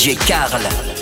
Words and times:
DJ 0.00 0.16
Carl. 0.16 0.99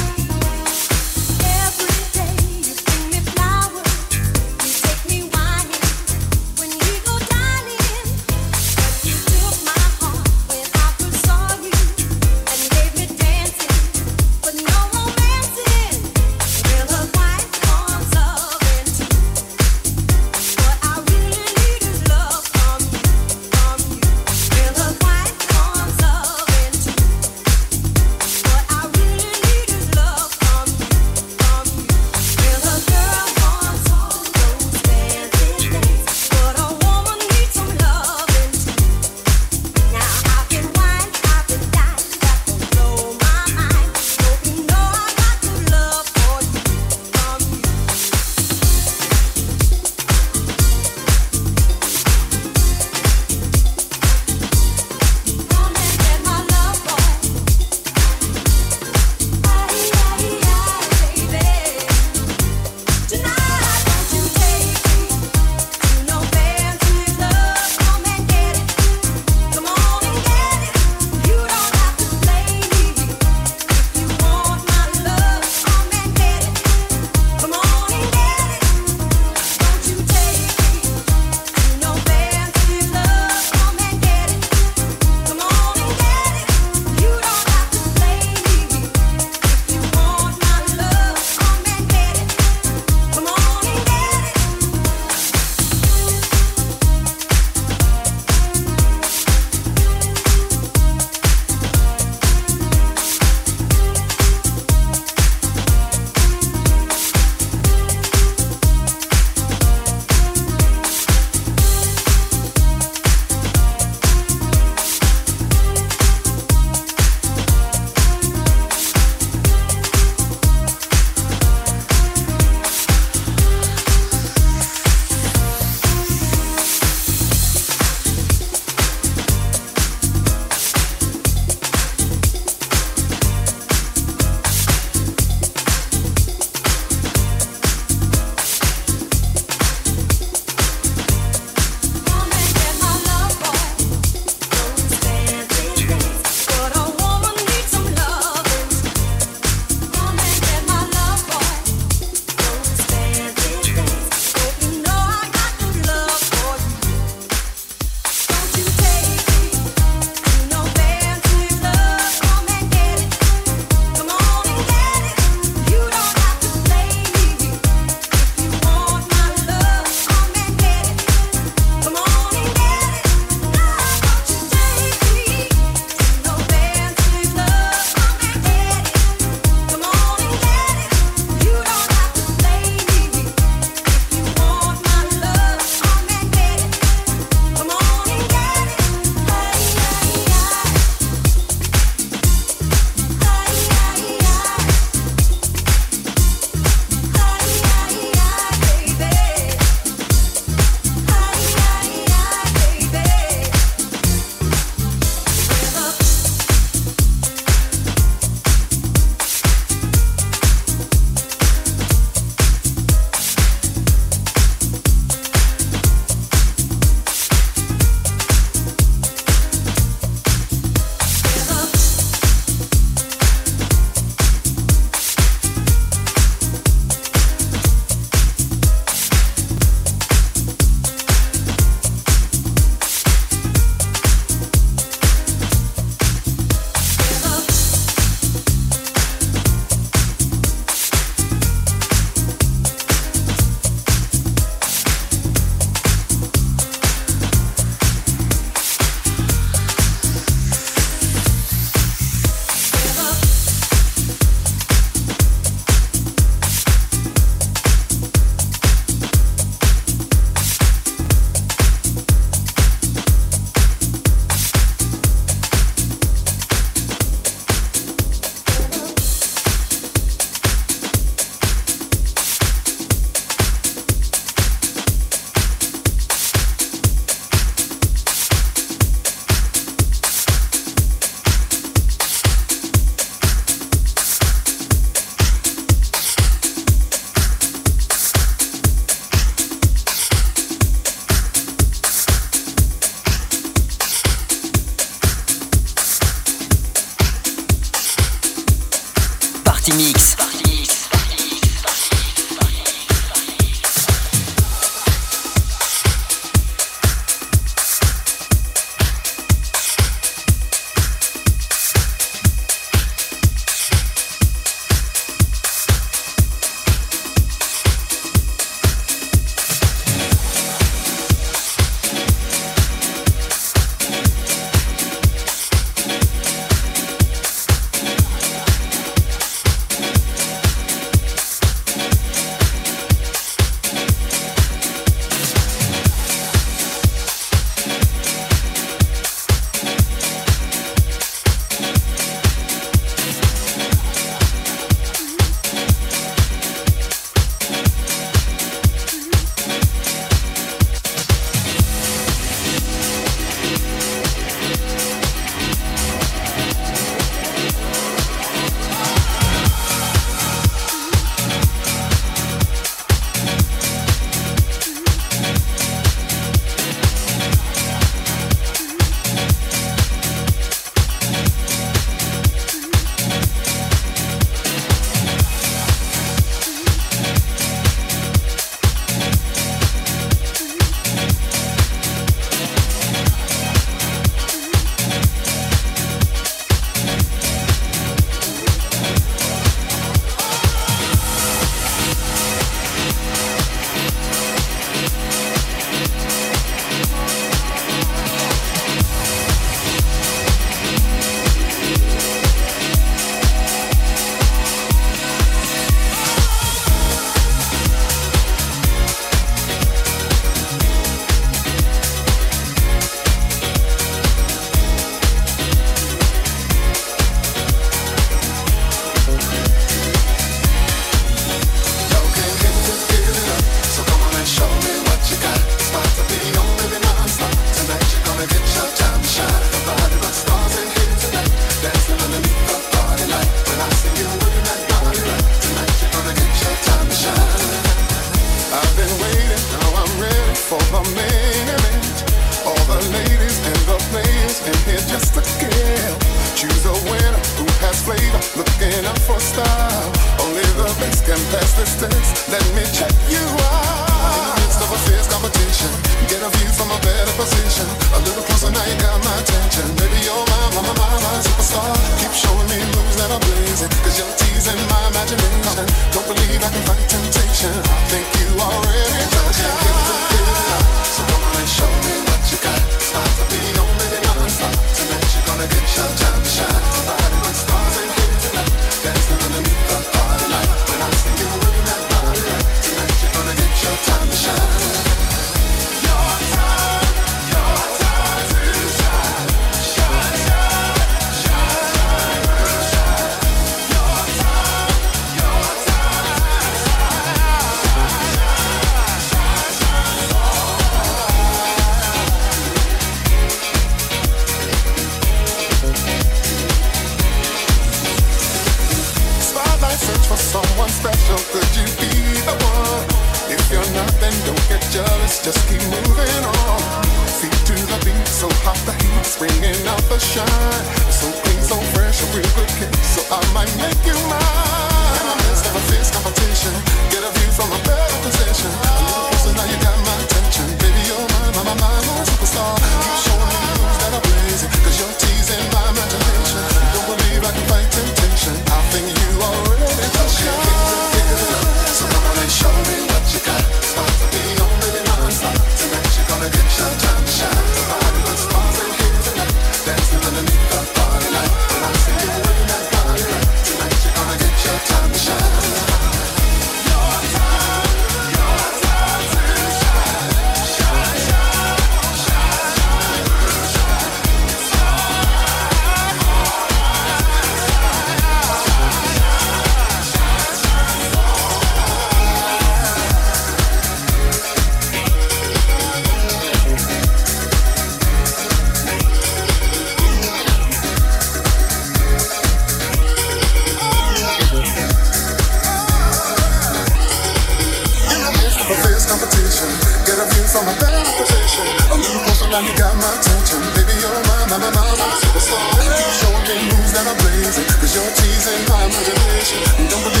Cause 597.71 597.85
you're 597.85 597.95
teasing 597.95 598.45
my 598.49 598.67
motivation. 598.67 599.69
Don't 599.69 599.81
believe 599.81 600.00